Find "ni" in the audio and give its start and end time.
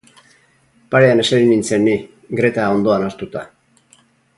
1.89-1.95